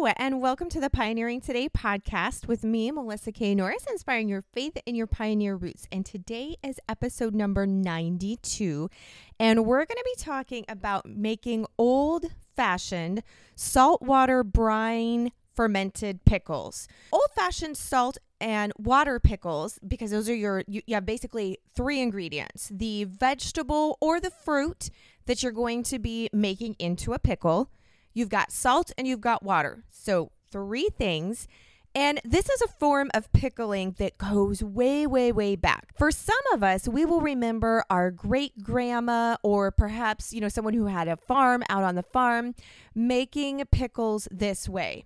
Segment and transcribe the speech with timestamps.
[0.00, 3.54] and welcome to the Pioneering Today podcast with me, Melissa K.
[3.54, 5.86] Norris, inspiring your faith in your pioneer roots.
[5.92, 8.90] And today is episode number 92,
[9.38, 12.26] and we're going to be talking about making old
[12.56, 13.22] fashioned
[13.54, 16.88] saltwater brine fermented pickles.
[17.12, 22.00] Old fashioned salt and water pickles, because those are your, you, you have basically three
[22.00, 24.90] ingredients the vegetable or the fruit
[25.26, 27.70] that you're going to be making into a pickle
[28.14, 29.84] You've got salt and you've got water.
[29.90, 31.48] So, three things.
[31.94, 35.92] And this is a form of pickling that goes way, way, way back.
[35.98, 40.72] For some of us, we will remember our great grandma or perhaps, you know, someone
[40.72, 42.54] who had a farm out on the farm
[42.94, 45.04] making pickles this way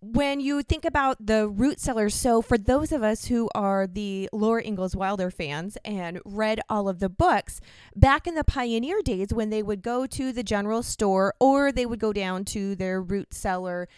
[0.00, 4.28] when you think about the root cellars, so for those of us who are the
[4.32, 7.60] Laura Ingalls Wilder fans and read all of the books,
[7.94, 11.86] back in the pioneer days when they would go to the general store or they
[11.86, 13.88] would go down to their root cellar,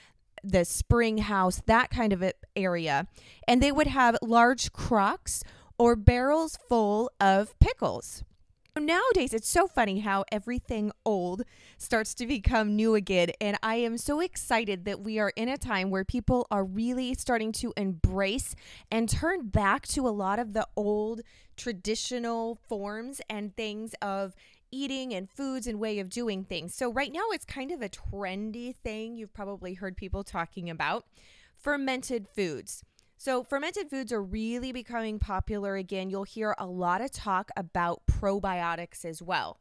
[0.43, 2.25] the spring house, that kind of
[2.56, 3.06] area,
[3.47, 5.42] and they would have large crocks
[5.78, 8.23] or barrels full of pickles.
[8.79, 11.43] Nowadays, it's so funny how everything old
[11.77, 13.31] starts to become new again.
[13.41, 17.15] And I am so excited that we are in a time where people are really
[17.15, 18.55] starting to embrace
[18.91, 21.23] and turn back to a lot of the old
[21.57, 24.35] traditional forms and things of
[24.71, 26.73] eating and foods and way of doing things.
[26.73, 31.07] So, right now, it's kind of a trendy thing you've probably heard people talking about
[31.59, 32.85] fermented foods.
[33.23, 36.09] So, fermented foods are really becoming popular again.
[36.09, 39.59] You'll hear a lot of talk about probiotics as well.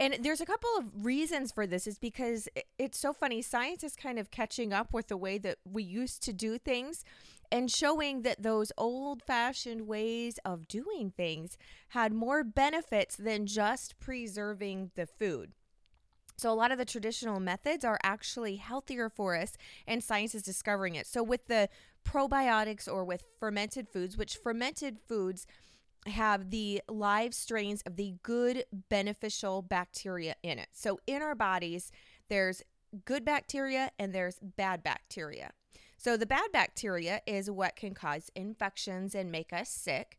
[0.00, 2.48] And there's a couple of reasons for this is because
[2.80, 3.42] it's so funny.
[3.42, 7.04] Science is kind of catching up with the way that we used to do things
[7.52, 11.56] and showing that those old fashioned ways of doing things
[11.90, 15.52] had more benefits than just preserving the food.
[16.36, 19.56] So, a lot of the traditional methods are actually healthier for us,
[19.86, 21.06] and science is discovering it.
[21.06, 21.68] So, with the
[22.06, 25.46] probiotics or with fermented foods, which fermented foods
[26.06, 30.68] have the live strains of the good beneficial bacteria in it.
[30.72, 31.90] So, in our bodies,
[32.28, 32.62] there's
[33.04, 35.52] good bacteria and there's bad bacteria.
[35.96, 40.18] So, the bad bacteria is what can cause infections and make us sick.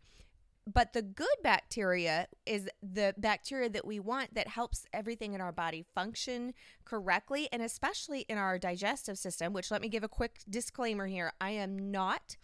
[0.72, 5.54] But the good bacteria is the bacteria that we want that helps everything in our
[5.54, 10.40] body function correctly and especially in our digestive system, which let me give a quick
[10.50, 11.32] disclaimer here.
[11.40, 12.36] I am not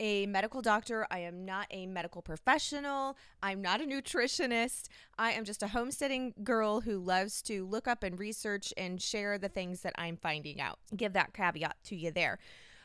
[0.00, 1.06] a medical doctor.
[1.10, 3.16] I am not a medical professional.
[3.42, 4.88] I'm not a nutritionist.
[5.18, 9.38] I am just a homesteading girl who loves to look up and research and share
[9.38, 10.78] the things that I'm finding out.
[10.96, 12.38] Give that caveat to you there.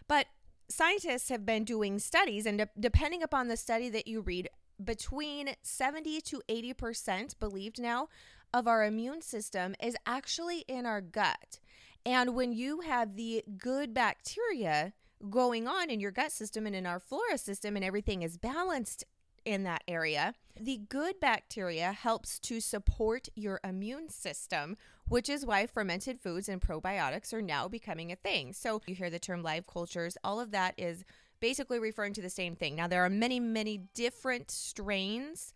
[0.07, 0.27] But
[0.69, 4.49] scientists have been doing studies, and de- depending upon the study that you read,
[4.83, 8.07] between 70 to 80% believed now
[8.53, 11.59] of our immune system is actually in our gut.
[12.05, 14.93] And when you have the good bacteria
[15.29, 19.03] going on in your gut system and in our flora system, and everything is balanced
[19.45, 25.65] in that area, the good bacteria helps to support your immune system, which is why
[25.65, 28.53] fermented foods and probiotics are now becoming a thing.
[28.53, 31.03] So you hear the term live cultures, all of that is
[31.39, 32.75] basically referring to the same thing.
[32.75, 35.53] Now, there are many, many different strains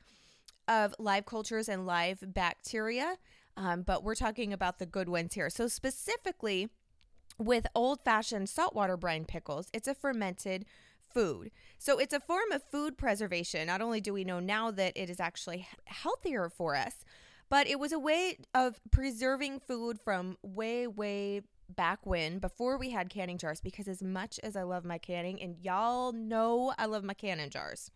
[0.68, 3.18] of live cultures and live bacteria,
[3.58, 5.50] um, but we're talking about the good ones here.
[5.50, 6.70] So, specifically,
[7.38, 10.66] with old fashioned saltwater brine pickles, it's a fermented
[11.14, 11.52] food.
[11.78, 13.68] So, it's a form of food preservation.
[13.68, 17.04] Not only do we know now that it is actually healthier for us,
[17.50, 22.92] but it was a way of preserving food from way, way back when before we
[22.92, 26.86] had canning jars because as much as I love my canning and y'all know I
[26.86, 27.92] love my canning jars.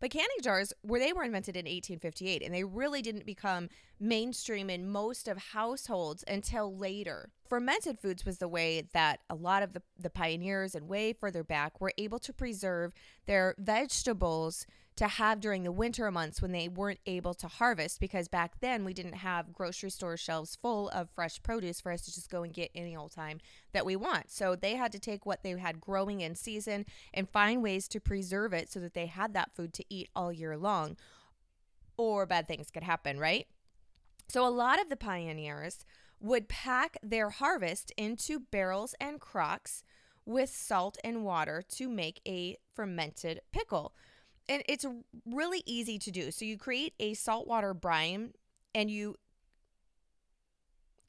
[0.00, 3.68] But canning jars were they were invented in 1858 and they really didn't become
[3.98, 7.30] mainstream in most of households until later.
[7.48, 11.42] Fermented foods was the way that a lot of the, the pioneers and way further
[11.42, 12.92] back were able to preserve
[13.26, 14.66] their vegetables
[14.96, 18.84] to have during the winter months when they weren't able to harvest because back then
[18.84, 22.42] we didn't have grocery store shelves full of fresh produce for us to just go
[22.42, 23.38] and get any old time
[23.72, 24.28] that we want.
[24.28, 26.84] So they had to take what they had growing in season
[27.14, 30.32] and find ways to preserve it so that they had that food to eat all
[30.32, 30.96] year long
[31.96, 33.46] or bad things could happen, right?
[34.28, 35.84] So a lot of the pioneers
[36.20, 39.82] would pack their harvest into barrels and crocks
[40.24, 43.94] with salt and water to make a fermented pickle
[44.48, 44.86] and it's
[45.26, 46.30] really easy to do.
[46.30, 48.32] So you create a saltwater brine
[48.74, 49.16] and you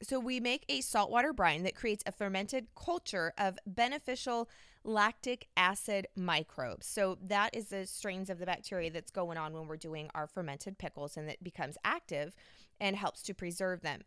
[0.02, 4.48] so we make a saltwater brine that creates a fermented culture of beneficial
[4.82, 6.86] lactic acid microbes.
[6.86, 10.26] So that is the strains of the bacteria that's going on when we're doing our
[10.26, 12.34] fermented pickles and that becomes active
[12.80, 14.00] and helps to preserve them.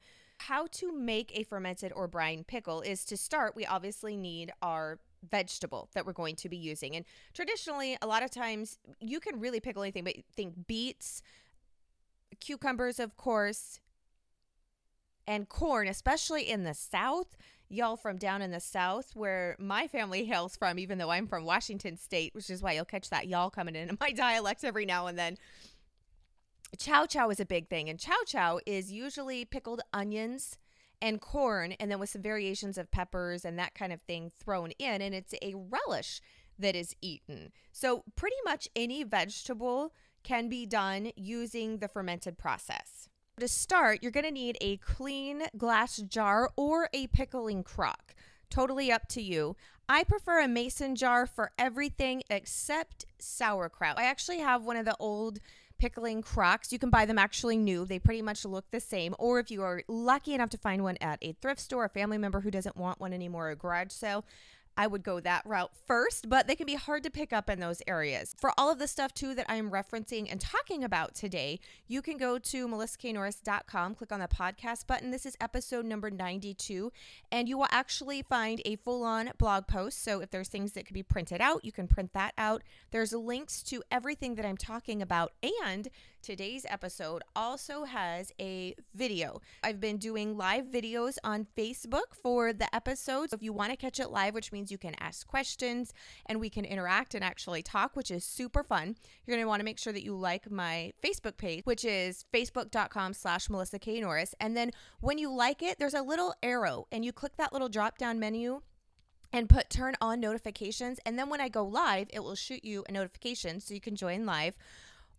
[0.47, 4.99] How to make a fermented or brine pickle is to start, we obviously need our
[5.29, 6.95] vegetable that we're going to be using.
[6.95, 11.21] And traditionally, a lot of times you can really pickle anything, but think beets,
[12.39, 13.79] cucumbers, of course,
[15.25, 17.37] and corn, especially in the South.
[17.69, 21.45] Y'all from down in the South, where my family hails from, even though I'm from
[21.45, 25.07] Washington State, which is why you'll catch that y'all coming in my dialect every now
[25.07, 25.37] and then.
[26.77, 30.57] Chow chow is a big thing, and chow chow is usually pickled onions
[31.01, 34.71] and corn, and then with some variations of peppers and that kind of thing thrown
[34.79, 36.21] in, and it's a relish
[36.57, 37.51] that is eaten.
[37.71, 39.93] So, pretty much any vegetable
[40.23, 43.09] can be done using the fermented process.
[43.39, 48.15] To start, you're going to need a clean glass jar or a pickling crock.
[48.49, 49.55] Totally up to you.
[49.89, 53.97] I prefer a mason jar for everything except sauerkraut.
[53.97, 55.39] I actually have one of the old
[55.79, 56.71] pickling crocks.
[56.71, 57.85] You can buy them actually new.
[57.85, 59.15] They pretty much look the same.
[59.19, 62.17] Or if you are lucky enough to find one at a thrift store, a family
[62.17, 64.25] member who doesn't want one anymore, a garage sale,
[64.77, 67.59] I would go that route first, but they can be hard to pick up in
[67.59, 68.35] those areas.
[68.39, 72.17] For all of the stuff too that I'm referencing and talking about today, you can
[72.17, 75.11] go to melissaknorris.com, click on the podcast button.
[75.11, 76.91] This is episode number 92,
[77.31, 80.03] and you will actually find a full on blog post.
[80.03, 82.63] So if there's things that could be printed out, you can print that out.
[82.91, 85.33] There's links to everything that I'm talking about,
[85.65, 85.87] and
[86.23, 89.41] today's episode also has a video.
[89.61, 93.33] I've been doing live videos on Facebook for the episodes.
[93.33, 95.93] If you want to catch it live, which means you can ask questions
[96.25, 98.95] and we can interact and actually talk, which is super fun.
[99.25, 102.23] You're going to want to make sure that you like my Facebook page, which is
[102.33, 103.99] facebook.com slash Melissa K.
[103.99, 104.33] Norris.
[104.39, 104.71] And then
[105.01, 108.17] when you like it, there's a little arrow and you click that little drop down
[108.17, 108.61] menu
[109.33, 110.99] and put turn on notifications.
[111.05, 113.97] And then when I go live, it will shoot you a notification so you can
[113.97, 114.55] join live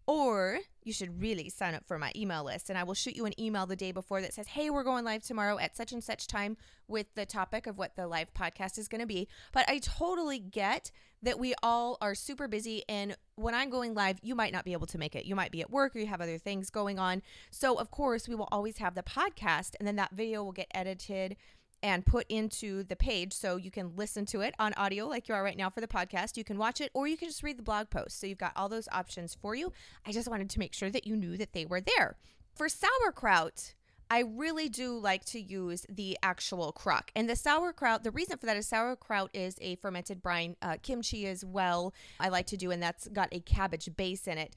[0.07, 3.25] or you should really sign up for my email list and I will shoot you
[3.25, 6.05] an email the day before that says, Hey, we're going live tomorrow at such and
[6.05, 6.57] such time
[6.89, 9.29] with the topic of what the live podcast is going to be.
[9.53, 10.91] But I totally get
[11.23, 12.83] that we all are super busy.
[12.87, 15.25] And when I'm going live, you might not be able to make it.
[15.25, 17.23] You might be at work or you have other things going on.
[17.51, 20.69] So, of course, we will always have the podcast and then that video will get
[20.75, 21.37] edited
[21.85, 25.35] and put into the page so you can listen to it on audio like you
[25.35, 26.39] are right now for the podcast.
[26.39, 28.19] You can watch it or you can just read the blog post.
[28.19, 29.71] So you've got all those options for you.
[30.07, 32.17] I just wanted to make sure that you knew that they were there.
[32.55, 33.75] For sauerkraut,
[34.11, 37.11] I really do like to use the actual crock.
[37.15, 41.27] And the sauerkraut, the reason for that is sauerkraut is a fermented brine, uh, kimchi
[41.27, 41.93] as well.
[42.19, 44.57] I like to do, and that's got a cabbage base in it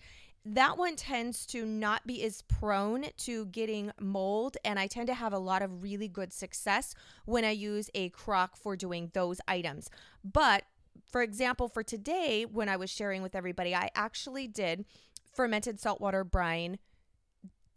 [0.56, 5.14] that one tends to not be as prone to getting mold and i tend to
[5.14, 6.94] have a lot of really good success
[7.26, 9.90] when i use a crock for doing those items.
[10.24, 10.64] But
[11.06, 14.86] for example for today when i was sharing with everybody i actually did
[15.34, 16.78] fermented saltwater brine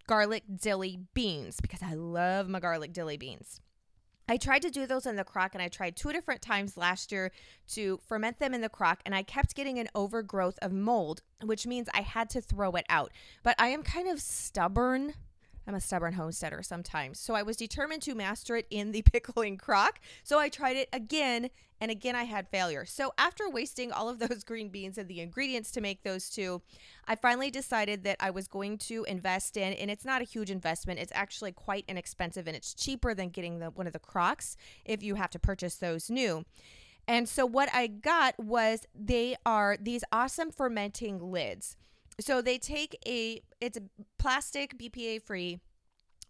[0.06, 3.60] garlic dilly beans because i love my garlic dilly beans
[4.30, 7.10] I tried to do those in the crock and I tried two different times last
[7.10, 7.32] year
[7.70, 11.66] to ferment them in the crock and I kept getting an overgrowth of mold, which
[11.66, 13.10] means I had to throw it out.
[13.42, 15.14] But I am kind of stubborn
[15.70, 17.20] I'm a stubborn homesteader sometimes.
[17.20, 20.00] So I was determined to master it in the pickling crock.
[20.24, 21.48] So I tried it again
[21.80, 22.84] and again I had failure.
[22.84, 26.60] So after wasting all of those green beans and the ingredients to make those two,
[27.06, 30.50] I finally decided that I was going to invest in and it's not a huge
[30.50, 30.98] investment.
[30.98, 35.04] It's actually quite inexpensive and it's cheaper than getting the one of the crocks if
[35.04, 36.44] you have to purchase those new.
[37.06, 41.76] And so what I got was they are these awesome fermenting lids.
[42.18, 43.82] So they take a it's a
[44.18, 45.60] plastic BPA free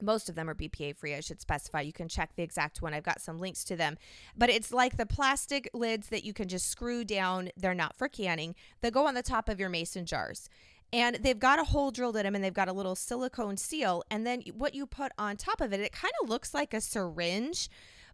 [0.02, 1.80] most of them are BPA free, I should specify.
[1.80, 2.94] You can check the exact one.
[2.94, 3.98] I've got some links to them.
[4.36, 7.50] But it's like the plastic lids that you can just screw down.
[7.56, 8.54] They're not for canning.
[8.80, 10.48] They go on the top of your mason jars.
[10.92, 14.02] And they've got a hole drilled in them and they've got a little silicone seal.
[14.10, 16.80] And then what you put on top of it, it kind of looks like a
[16.80, 17.68] syringe,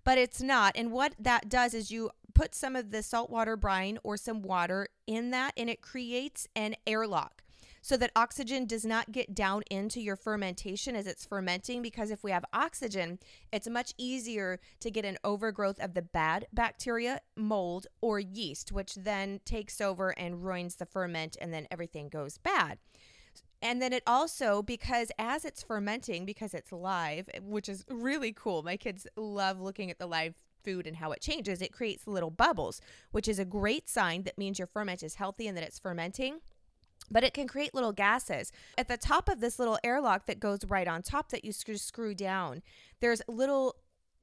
[0.05, 0.77] but it's not.
[0.77, 4.89] And what that does is you put some of the saltwater brine or some water
[5.07, 7.43] in that and it creates an airlock
[7.87, 11.83] so that oxygen does not get down into your fermentation as it's fermenting.
[11.83, 13.21] Because if we have oxygen,
[13.53, 18.97] it's much easier to get an overgrowth of the bad bacteria, mold, or yeast, which
[18.97, 22.79] then takes over and ruins the ferment, and then everything goes bad.
[23.63, 28.65] And then it also, because as it's fermenting, because it's live, which is really cool,
[28.65, 32.31] my kids love looking at the live food and how it changes, it creates little
[32.31, 32.81] bubbles,
[33.13, 36.41] which is a great sign that means your ferment is healthy and that it's fermenting
[37.11, 38.53] but it can create little gases.
[38.79, 42.15] At the top of this little airlock that goes right on top that you screw
[42.15, 42.63] down,
[43.01, 43.77] there's little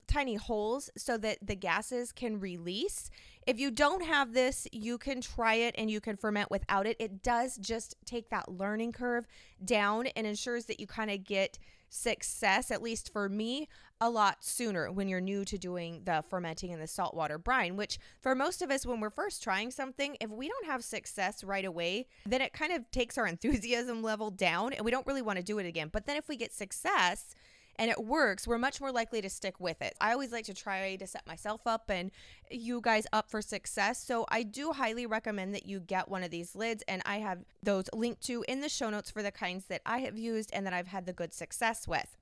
[0.07, 3.09] tiny holes so that the gases can release.
[3.47, 6.97] If you don't have this, you can try it and you can ferment without it.
[6.99, 9.25] It does just take that learning curve
[9.63, 11.57] down and ensures that you kind of get
[11.89, 13.69] success, at least for me,
[14.03, 17.99] a lot sooner when you're new to doing the fermenting in the saltwater brine, which
[18.19, 21.63] for most of us, when we're first trying something, if we don't have success right
[21.63, 25.37] away, then it kind of takes our enthusiasm level down and we don't really want
[25.37, 25.87] to do it again.
[25.89, 27.33] But then if we get success,
[27.77, 29.95] and it works, we're much more likely to stick with it.
[29.99, 32.11] I always like to try to set myself up and
[32.51, 34.03] you guys up for success.
[34.05, 37.39] So I do highly recommend that you get one of these lids, and I have
[37.63, 40.67] those linked to in the show notes for the kinds that I have used and
[40.67, 42.15] that I've had the good success with.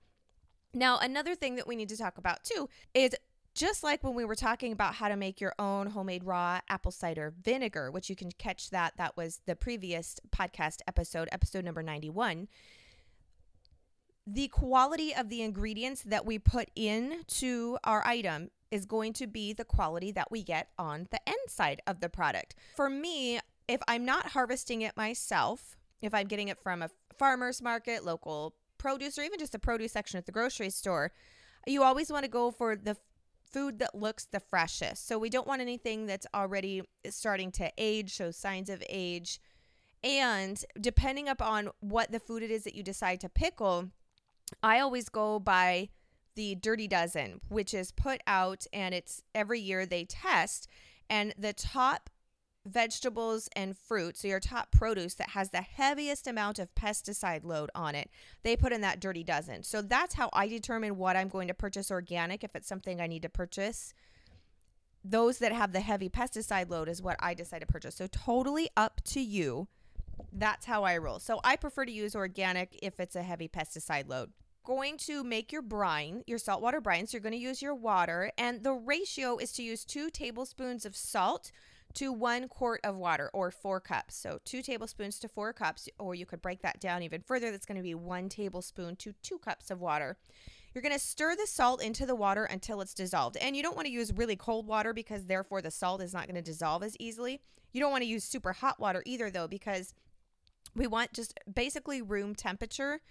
[0.74, 3.16] Now, another thing that we need to talk about too is
[3.54, 6.92] just like when we were talking about how to make your own homemade raw apple
[6.92, 11.84] cider vinegar, which you can catch that, that was the previous podcast episode, episode number
[11.84, 12.48] 91
[14.28, 19.52] the quality of the ingredients that we put into our item is going to be
[19.52, 22.56] the quality that we get on the end side of the product.
[22.76, 27.62] For me, if I'm not harvesting it myself, if I'm getting it from a farmer's
[27.62, 31.12] market, local produce, or even just a produce section at the grocery store,
[31.68, 32.98] you always want to go for the
[33.52, 35.08] food that looks the freshest.
[35.08, 39.40] So we don't want anything that's already starting to age, show signs of age.
[40.04, 43.90] And depending upon what the food it is that you decide to pickle,
[44.64, 45.90] I always go by
[46.36, 50.68] the Dirty Dozen, which is put out and it's every year they test.
[51.08, 52.10] And the top
[52.66, 57.70] vegetables and fruit, so your top produce that has the heaviest amount of pesticide load
[57.74, 58.10] on it,
[58.44, 59.64] they put in that Dirty Dozen.
[59.64, 63.08] So that's how I determine what I'm going to purchase organic if it's something I
[63.08, 63.94] need to purchase.
[65.04, 67.96] Those that have the heavy pesticide load is what I decide to purchase.
[67.96, 69.68] So totally up to you.
[70.32, 71.20] That's how I roll.
[71.20, 74.32] So I prefer to use organic if it's a heavy pesticide load
[74.64, 77.08] going to make your brine, your saltwater brine.
[77.08, 80.86] So you're going to use your water, and the ratio is to use two tablespoons
[80.86, 81.52] of salt
[81.96, 84.16] to one quart of water or four cups.
[84.16, 87.52] So two tablespoons to four cups, or you could break that down even further.
[87.52, 90.18] That's going to be one tablespoon to two cups of water.
[90.74, 93.38] You're going to stir the salt into the water until it's dissolved.
[93.38, 96.28] And you don't want to use really cold water because therefore the salt is not
[96.28, 97.42] going to dissolve as easily.
[97.74, 99.94] You don't want to use super hot water either, though, because
[100.76, 103.02] we want just basically room temperature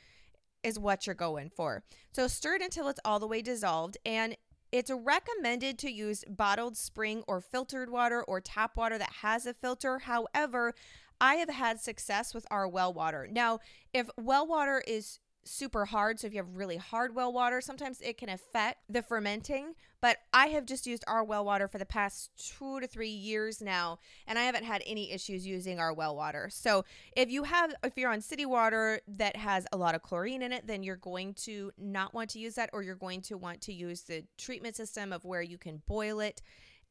[0.62, 1.82] is what you're going for.
[2.12, 4.36] So stir it until it's all the way dissolved and
[4.72, 9.54] it's recommended to use bottled spring or filtered water or tap water that has a
[9.54, 10.00] filter.
[10.00, 10.74] However,
[11.20, 13.28] I have had success with our well water.
[13.30, 13.60] Now,
[13.92, 16.20] if well water is super hard.
[16.20, 19.74] So if you have really hard well water, sometimes it can affect the fermenting.
[20.00, 23.60] But I have just used our well water for the past two to three years
[23.60, 26.48] now, and I haven't had any issues using our well water.
[26.50, 26.84] So
[27.16, 30.52] if you have, if you're on city water that has a lot of chlorine in
[30.52, 33.60] it, then you're going to not want to use that, or you're going to want
[33.62, 36.40] to use the treatment system of where you can boil it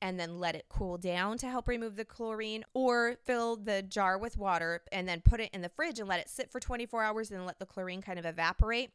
[0.01, 4.18] and then let it cool down to help remove the chlorine, or fill the jar
[4.18, 7.03] with water and then put it in the fridge and let it sit for 24
[7.03, 8.91] hours and let the chlorine kind of evaporate.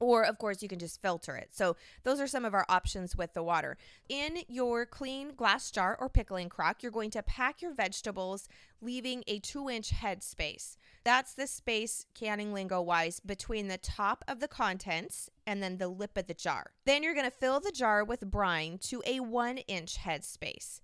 [0.00, 1.48] Or, of course, you can just filter it.
[1.52, 3.76] So, those are some of our options with the water.
[4.08, 8.48] In your clean glass jar or pickling crock, you're going to pack your vegetables,
[8.80, 10.76] leaving a two inch head space.
[11.04, 15.88] That's the space, canning lingo wise, between the top of the contents and then the
[15.88, 16.72] lip of the jar.
[16.84, 20.80] Then you're going to fill the jar with brine to a one inch head space.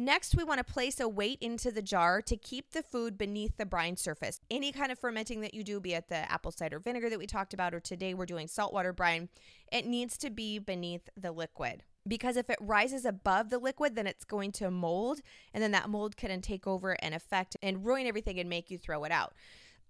[0.00, 3.58] Next, we want to place a weight into the jar to keep the food beneath
[3.58, 4.40] the brine surface.
[4.50, 7.26] Any kind of fermenting that you do, be it the apple cider vinegar that we
[7.26, 9.28] talked about, or today we're doing saltwater brine,
[9.70, 11.82] it needs to be beneath the liquid.
[12.08, 15.20] Because if it rises above the liquid, then it's going to mold,
[15.52, 18.78] and then that mold can take over and affect and ruin everything and make you
[18.78, 19.34] throw it out.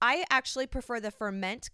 [0.02, 1.70] I actually prefer the ferment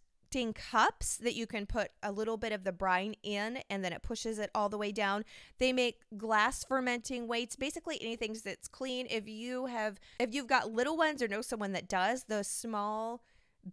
[0.54, 4.02] cups that you can put a little bit of the brine in and then it
[4.02, 5.24] pushes it all the way down.
[5.58, 9.06] They make glass fermenting weights, basically anything that's clean.
[9.08, 13.22] If you have if you've got little ones or know someone that does, those small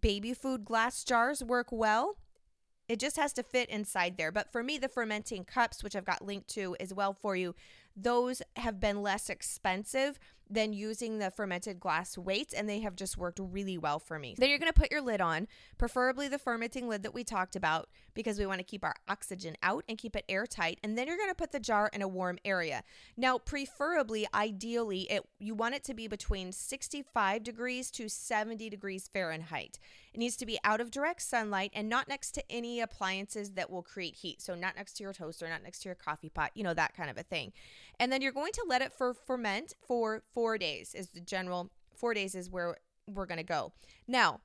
[0.00, 2.16] baby food glass jars work well.
[2.88, 4.30] It just has to fit inside there.
[4.30, 7.54] But for me, the fermenting cups, which I've got linked to as well for you,
[7.96, 10.18] those have been less expensive
[10.50, 14.34] than using the fermented glass weights, and they have just worked really well for me.
[14.36, 15.48] Then you're going to put your lid on,
[15.78, 19.56] preferably the fermenting lid that we talked about, because we want to keep our oxygen
[19.62, 20.78] out and keep it airtight.
[20.82, 22.82] And then you're going to put the jar in a warm area.
[23.16, 29.08] Now, preferably, ideally, it you want it to be between 65 degrees to 70 degrees
[29.12, 29.78] Fahrenheit.
[30.12, 33.70] It needs to be out of direct sunlight and not next to any appliances that
[33.70, 34.40] will create heat.
[34.40, 36.94] So, not next to your toaster, not next to your coffee pot, you know, that
[36.94, 37.52] kind of a thing.
[38.00, 41.70] And then you're going to let it for ferment for four days, is the general
[41.94, 43.72] four days is where we're going to go.
[44.06, 44.40] Now,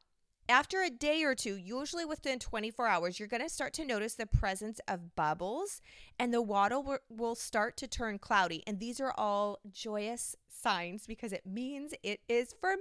[0.50, 4.16] After a day or two, usually within 24 hours, you're going to start to notice
[4.16, 5.80] the presence of bubbles
[6.18, 8.64] and the water will start to turn cloudy.
[8.66, 12.80] And these are all joyous signs because it means it is fermenting,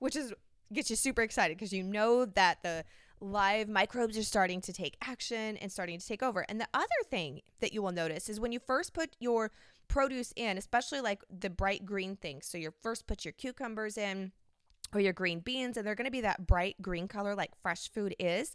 [0.00, 0.34] which is
[0.72, 2.84] gets you super excited because you know that the
[3.20, 6.44] live microbes are starting to take action and starting to take over.
[6.48, 9.50] And the other thing that you will notice is when you first put your
[9.88, 12.46] produce in, especially like the bright green things.
[12.46, 14.32] So you first put your cucumbers in
[14.92, 17.90] or your green beans, and they're going to be that bright green color like fresh
[17.90, 18.54] food is.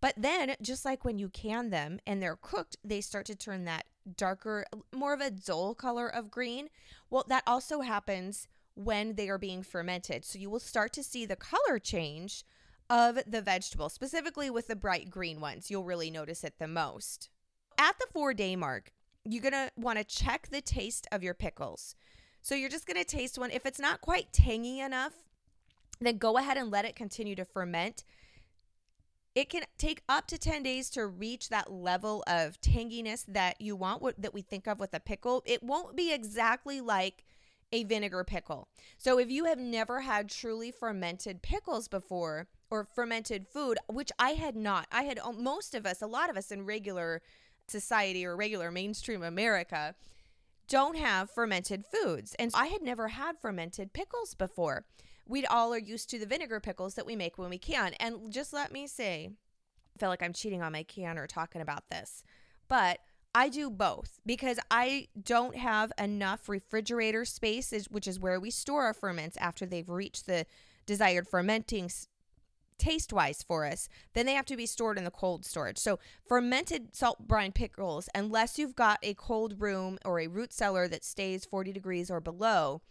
[0.00, 3.64] But then, just like when you can them and they're cooked, they start to turn
[3.64, 6.68] that darker, more of a dull color of green.
[7.10, 10.24] Well, that also happens when they are being fermented.
[10.24, 12.44] So you will start to see the color change
[12.90, 15.70] of the vegetable, specifically with the bright green ones.
[15.70, 17.28] You'll really notice it the most.
[17.78, 18.92] At the four day mark,
[19.24, 21.96] you're going to want to check the taste of your pickles.
[22.42, 23.50] So you're just going to taste one.
[23.50, 25.14] If it's not quite tangy enough,
[26.00, 28.04] then go ahead and let it continue to ferment.
[29.34, 33.74] It can take up to 10 days to reach that level of tanginess that you
[33.74, 35.42] want, what, that we think of with a pickle.
[35.46, 37.24] It won't be exactly like
[37.72, 38.68] a vinegar pickle.
[38.98, 44.30] So if you have never had truly fermented pickles before or fermented food, which I
[44.30, 47.22] had not, I had um, most of us, a lot of us in regular
[47.68, 49.94] society or regular mainstream America
[50.66, 52.34] don't have fermented foods.
[52.36, 54.84] And I had never had fermented pickles before
[55.26, 57.94] we all are used to the vinegar pickles that we make when we can.
[57.94, 59.30] And just let me say,
[59.94, 62.24] I feel like I'm cheating on my canner talking about this,
[62.68, 62.98] but
[63.36, 68.82] I do both because I don't have enough refrigerator space, which is where we store
[68.82, 70.44] our ferments after they've reached the
[70.86, 71.88] desired fermenting
[72.78, 75.78] taste wise for us, then they have to be stored in the cold storage.
[75.78, 80.88] So, fermented salt brine pickles, unless you've got a cold room or a root cellar
[80.88, 82.82] that stays 40 degrees or below,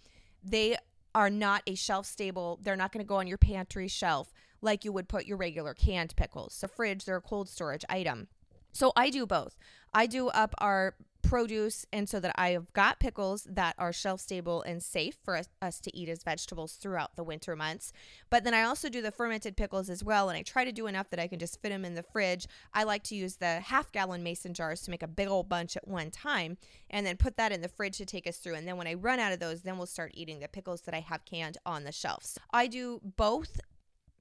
[0.43, 0.77] they
[1.15, 2.59] are not a shelf stable.
[2.61, 5.73] They're not going to go on your pantry shelf like you would put your regular
[5.73, 6.53] canned pickles.
[6.53, 8.27] So, fridge, they're a cold storage item.
[8.71, 9.55] So, I do both.
[9.93, 10.95] I do up our
[11.33, 15.35] produce and so that I have got pickles that are shelf stable and safe for
[15.35, 17.91] us, us, to eat as vegetables throughout the winter months.
[18.29, 20.85] But then I also do the fermented pickles as well and I try to do
[20.85, 22.45] enough that I can just fit them in the fridge.
[22.71, 25.75] I like to use the half gallon mason jars to make a big old bunch
[25.75, 26.55] at one time
[26.91, 28.53] and then put that in the fridge to take us through.
[28.53, 30.93] And then when I run out of those, then we'll start eating the pickles that
[30.93, 32.37] I have canned on the shelves.
[32.53, 33.59] I do both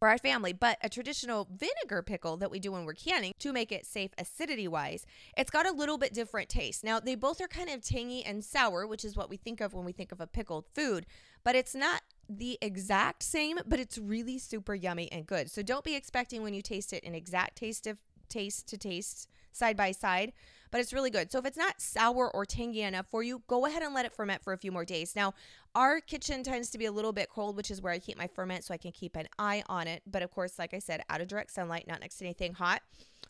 [0.03, 3.53] for our family, but a traditional vinegar pickle that we do when we're canning to
[3.53, 6.83] make it safe acidity wise, it's got a little bit different taste.
[6.83, 9.75] Now, they both are kind of tangy and sour, which is what we think of
[9.75, 11.07] when we think of a pickled food,
[11.45, 15.49] but it's not the exact same, but it's really super yummy and good.
[15.49, 19.29] So don't be expecting when you taste it an exact taste of taste to taste
[19.53, 20.33] side by side,
[20.73, 21.31] but it's really good.
[21.31, 24.13] So if it's not sour or tangy enough for you, go ahead and let it
[24.13, 25.15] ferment for a few more days.
[25.15, 25.35] Now,
[25.75, 28.27] our kitchen tends to be a little bit cold, which is where I keep my
[28.27, 30.03] ferment so I can keep an eye on it.
[30.11, 32.81] But of course, like I said, out of direct sunlight, not next to anything hot.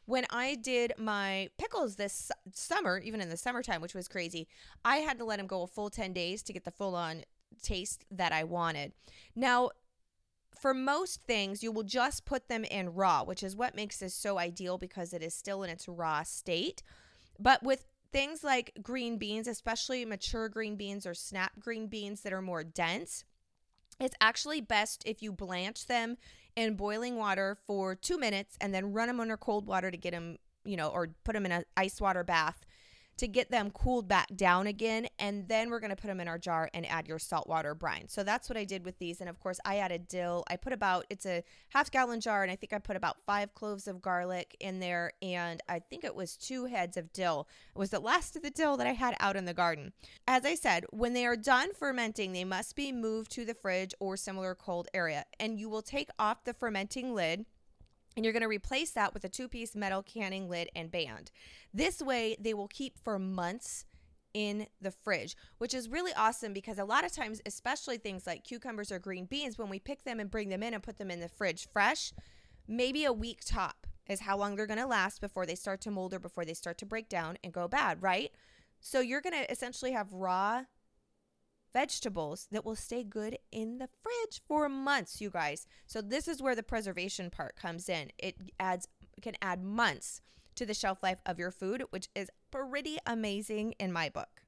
[0.07, 4.47] When I did my pickles this summer, even in the summertime, which was crazy,
[4.85, 7.25] I had to let them go a full 10 days to get the full on
[7.61, 8.93] taste that I wanted.
[9.35, 9.71] Now,
[10.61, 14.15] for most things, you will just put them in raw, which is what makes this
[14.15, 16.83] so ideal because it is still in its raw state.
[17.43, 22.33] But with things like green beans, especially mature green beans or snap green beans that
[22.33, 23.25] are more dense,
[23.99, 26.19] it's actually best if you blanch them
[26.55, 30.13] in boiling water for two minutes and then run them under cold water to get
[30.13, 32.65] them, you know, or put them in an ice water bath
[33.23, 35.07] to get them cooled back down again.
[35.21, 38.09] And then we're going to put them in our jar and add your saltwater brine.
[38.09, 39.21] So that's what I did with these.
[39.21, 40.43] And of course, I added dill.
[40.51, 43.55] I put about, it's a half gallon jar, and I think I put about five
[43.55, 45.13] cloves of garlic in there.
[45.23, 47.47] And I think it was two heads of dill.
[47.75, 49.93] It was the last of the dill that I had out in the garden.
[50.27, 53.95] As I said, when they are done fermenting, they must be moved to the fridge
[54.01, 55.27] or similar cold area.
[55.39, 57.47] And you will take off the fermenting lid
[58.17, 61.31] and you're going to replace that with a two piece metal canning lid and band.
[61.73, 63.85] This way, they will keep for months
[64.35, 68.45] in the fridge, which is really awesome because a lot of times, especially things like
[68.45, 71.11] cucumbers or green beans, when we pick them and bring them in and put them
[71.11, 72.13] in the fridge fresh,
[72.67, 75.91] maybe a week top is how long they're going to last before they start to
[75.91, 78.33] mold or before they start to break down and go bad, right?
[78.81, 80.65] So you're going to essentially have raw
[81.73, 85.67] vegetables that will stay good in the fridge for months, you guys.
[85.87, 88.11] So this is where the preservation part comes in.
[88.19, 88.89] It adds
[89.21, 90.21] can add months
[90.57, 94.43] to the shelf life of your food, which is pretty amazing in my book.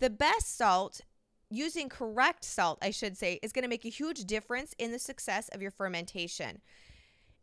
[0.00, 1.02] The best salt
[1.48, 4.98] using correct salt, I should say, is going to make a huge difference in the
[4.98, 6.60] success of your fermentation.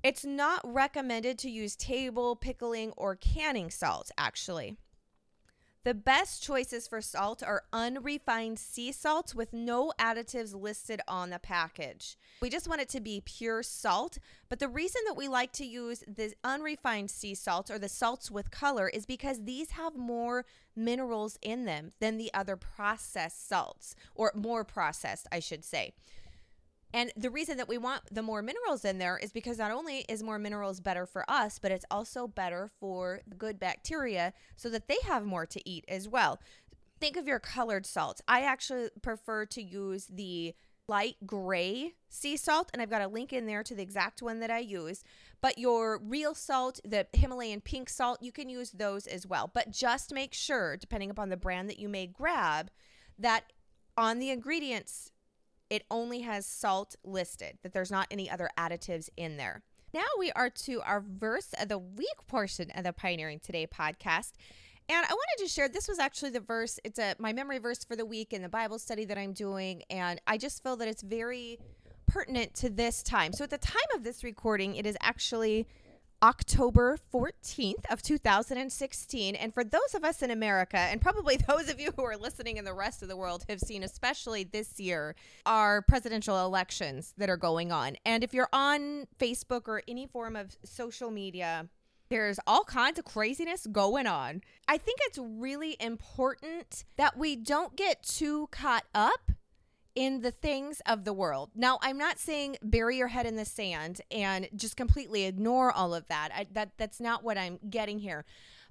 [0.04, 4.78] It's not recommended to use table, pickling, or canning salt, actually.
[5.90, 11.40] The best choices for salt are unrefined sea salts with no additives listed on the
[11.40, 12.16] package.
[12.44, 15.66] We just want it to be pure salt, but the reason that we like to
[15.66, 20.46] use the unrefined sea salts or the salts with color is because these have more
[20.76, 25.94] minerals in them than the other processed salts, or more processed, I should say.
[26.94, 30.06] And the reason that we want the more minerals in there is because not only
[30.10, 34.88] is more minerals better for us, but it's also better for good bacteria so that
[34.88, 36.40] they have more to eat as well.
[37.00, 38.22] Think of your colored salts.
[38.28, 40.56] I actually prefer to use the
[40.88, 44.40] light gray sea salt, and I've got a link in there to the exact one
[44.40, 45.04] that I use.
[45.40, 49.50] But your real salt, the Himalayan pink salt, you can use those as well.
[49.54, 52.72] But just make sure, depending upon the brand that you may grab,
[53.20, 53.54] that
[53.96, 55.12] on the ingredients
[55.70, 59.62] it only has salt listed, that there's not any other additives in there.
[59.94, 64.34] Now we are to our verse of the week portion of the Pioneering Today podcast.
[64.88, 67.84] And I wanted to share this was actually the verse, it's a my memory verse
[67.84, 69.84] for the week in the Bible study that I'm doing.
[69.90, 71.60] And I just feel that it's very
[72.08, 73.34] pertinent to this time.
[73.34, 75.68] So at the time of this recording, it is actually
[76.22, 81.80] October 14th of 2016 and for those of us in America and probably those of
[81.80, 85.16] you who are listening in the rest of the world have seen especially this year
[85.46, 90.36] our presidential elections that are going on and if you're on Facebook or any form
[90.36, 91.70] of social media
[92.10, 94.42] there's all kinds of craziness going on.
[94.68, 99.32] I think it's really important that we don't get too caught up
[100.00, 101.50] in the things of the world.
[101.54, 105.94] Now, I'm not saying bury your head in the sand and just completely ignore all
[105.94, 106.30] of that.
[106.34, 108.24] I, that that's not what I'm getting here.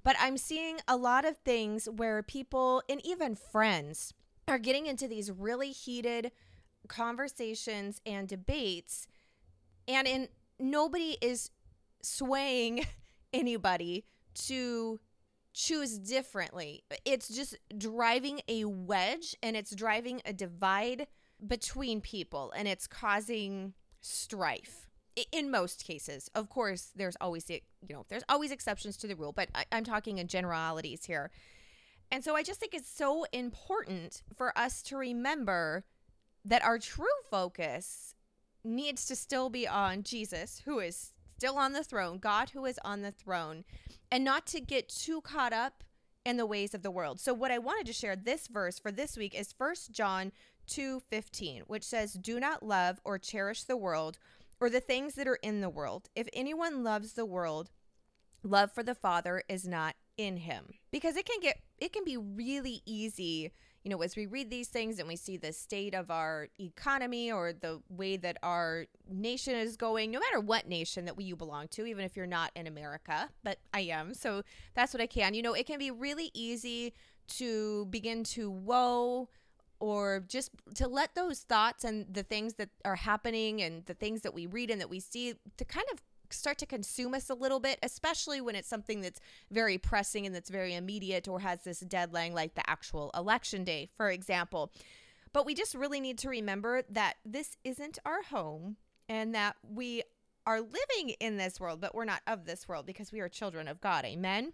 [0.03, 4.11] But I'm seeing a lot of things where people and even friends
[4.47, 6.31] are getting into these really heated
[6.87, 9.07] conversations and debates
[9.87, 11.51] and in nobody is
[12.01, 12.87] swaying
[13.33, 14.99] anybody to
[15.53, 16.83] choose differently.
[17.05, 21.05] It's just driving a wedge and it's driving a divide
[21.45, 24.89] between people and it's causing strife
[25.31, 26.29] in most cases.
[26.35, 29.83] Of course there's always you know there's always exceptions to the rule but I, i'm
[29.83, 31.31] talking in generalities here.
[32.11, 35.85] And so i just think it's so important for us to remember
[36.45, 38.15] that our true focus
[38.63, 42.79] needs to still be on jesus who is still on the throne god who is
[42.83, 43.63] on the throne
[44.11, 45.83] and not to get too caught up
[46.25, 47.19] in the ways of the world.
[47.19, 50.31] So what i wanted to share this verse for this week is first john
[50.69, 54.19] 2:15, which says, "Do not love or cherish the world
[54.59, 56.09] or the things that are in the world.
[56.15, 57.71] If anyone loves the world,
[58.43, 62.17] love for the Father is not in him." Because it can get it can be
[62.17, 63.51] really easy,
[63.83, 67.31] you know, as we read these things and we see the state of our economy
[67.31, 71.35] or the way that our nation is going, no matter what nation that we you
[71.35, 74.13] belong to, even if you're not in America, but I am.
[74.13, 75.33] So that's what I can.
[75.33, 76.93] You know, it can be really easy
[77.37, 79.29] to begin to woe
[79.79, 84.21] or just to let those thoughts and the things that are happening and the things
[84.21, 87.33] that we read and that we see to kind of start to consume us a
[87.33, 89.19] little bit, especially when it's something that's
[89.51, 93.89] very pressing and that's very immediate or has this deadline, like the actual election day,
[93.95, 94.71] for example.
[95.33, 100.03] But we just really need to remember that this isn't our home and that we
[100.45, 103.67] are living in this world, but we're not of this world because we are children
[103.67, 104.05] of God.
[104.05, 104.53] Amen.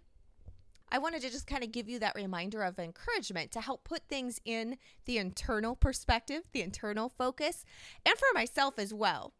[0.90, 4.02] I wanted to just kind of give you that reminder of encouragement to help put
[4.08, 7.64] things in the internal perspective, the internal focus,
[8.04, 9.32] and for myself as well.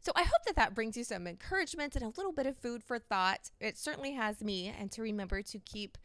[0.00, 2.84] So I hope that that brings you some encouragement and a little bit of food
[2.84, 3.50] for thought.
[3.60, 5.98] It certainly has me, and to remember to keep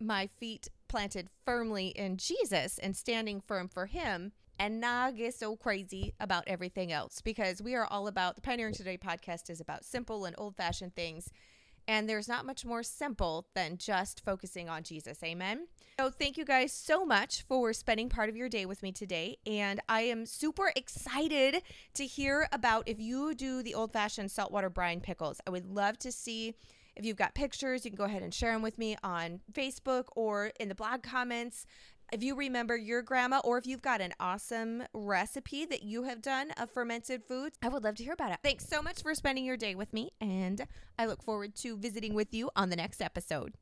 [0.00, 5.56] my feet planted firmly in Jesus and standing firm for Him and not get so
[5.56, 9.84] crazy about everything else because we are all about the Pioneering Today podcast is about
[9.84, 11.30] simple and old fashioned things
[11.88, 15.22] and there's not much more simple than just focusing on Jesus.
[15.24, 15.66] Amen.
[15.98, 19.38] So, thank you guys so much for spending part of your day with me today.
[19.46, 21.62] And I am super excited
[21.94, 25.40] to hear about if you do the old fashioned saltwater brine pickles.
[25.46, 26.54] I would love to see.
[26.94, 30.06] If you've got pictures, you can go ahead and share them with me on Facebook
[30.16, 31.64] or in the blog comments
[32.12, 36.22] if you remember your grandma or if you've got an awesome recipe that you have
[36.22, 38.38] done of fermented foods, I would love to hear about it.
[38.42, 40.66] Thanks so much for spending your day with me, and
[40.98, 43.54] I look forward to visiting with you on the next episode.